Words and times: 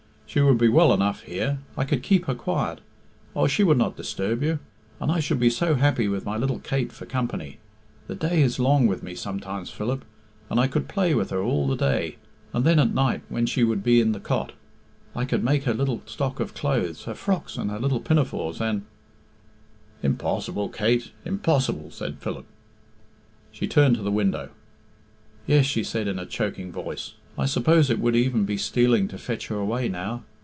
She 0.31 0.39
would 0.39 0.57
be 0.57 0.69
well 0.69 0.93
enough 0.93 1.23
here. 1.23 1.59
I 1.77 1.83
could 1.83 2.01
keep 2.03 2.23
her 2.27 2.33
quiet. 2.33 2.79
Oh, 3.35 3.47
she 3.47 3.65
would 3.65 3.77
not 3.77 3.97
disturb 3.97 4.41
you. 4.41 4.59
And 5.01 5.11
I 5.11 5.19
should 5.19 5.41
be 5.41 5.49
so 5.49 5.75
happy 5.75 6.07
with 6.07 6.23
my 6.25 6.37
little 6.37 6.59
Kate 6.59 6.93
for 6.93 7.05
company. 7.05 7.57
The 8.07 8.15
time 8.15 8.31
is 8.31 8.57
long 8.57 8.87
with 8.87 9.03
me 9.03 9.13
sometimes, 9.13 9.71
Philip, 9.71 10.05
and 10.49 10.57
I 10.57 10.67
could 10.67 10.87
play 10.87 11.13
with 11.13 11.31
her 11.31 11.41
all 11.41 11.67
the 11.67 11.75
day. 11.75 12.15
And 12.53 12.63
then 12.63 12.79
at 12.79 12.93
night, 12.93 13.23
when 13.27 13.45
she 13.45 13.65
would 13.65 13.83
be 13.83 13.99
in 13.99 14.13
the 14.13 14.21
cot, 14.21 14.53
I 15.13 15.25
could 15.25 15.43
make 15.43 15.65
her 15.65 15.73
little 15.73 16.01
stock 16.05 16.39
of 16.39 16.53
clothes 16.53 17.03
her 17.03 17.13
frocks 17.13 17.57
and 17.57 17.69
her 17.69 17.77
little 17.79 17.99
pinafores, 17.99 18.61
and" 18.61 18.83
"Impossible, 20.01 20.69
Kate, 20.69 21.11
impossible!" 21.25 21.91
said 21.91 22.19
Philip. 22.19 22.45
She 23.51 23.67
turned 23.67 23.95
to 23.97 24.01
the 24.01 24.11
window. 24.11 24.47
"Yes," 25.45 25.65
she 25.65 25.83
said, 25.83 26.07
in 26.07 26.17
a 26.17 26.25
choking 26.25 26.71
voice, 26.71 27.15
"I 27.37 27.45
suppose 27.45 27.89
it 27.89 27.97
would 27.97 28.15
even 28.15 28.43
be 28.43 28.57
stealing 28.57 29.07
to 29.07 29.17
fetch 29.17 29.47
her 29.47 29.55
away 29.55 29.87
now. 29.87 30.23